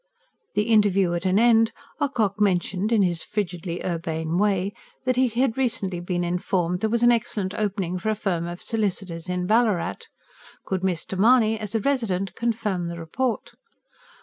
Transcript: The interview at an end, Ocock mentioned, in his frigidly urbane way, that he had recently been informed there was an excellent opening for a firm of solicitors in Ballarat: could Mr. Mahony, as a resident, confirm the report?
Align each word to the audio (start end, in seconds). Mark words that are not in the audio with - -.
The 0.55 0.63
interview 0.63 1.13
at 1.13 1.27
an 1.27 1.37
end, 1.37 1.71
Ocock 2.01 2.39
mentioned, 2.41 2.91
in 2.91 3.03
his 3.03 3.23
frigidly 3.23 3.85
urbane 3.85 4.39
way, 4.39 4.73
that 5.03 5.15
he 5.15 5.27
had 5.27 5.59
recently 5.59 5.99
been 5.99 6.23
informed 6.23 6.79
there 6.79 6.89
was 6.89 7.03
an 7.03 7.11
excellent 7.11 7.53
opening 7.53 7.99
for 7.99 8.09
a 8.09 8.15
firm 8.15 8.47
of 8.47 8.63
solicitors 8.63 9.29
in 9.29 9.45
Ballarat: 9.45 10.07
could 10.65 10.81
Mr. 10.81 11.19
Mahony, 11.19 11.59
as 11.59 11.75
a 11.75 11.79
resident, 11.81 12.33
confirm 12.33 12.87
the 12.87 12.97
report? 12.97 13.51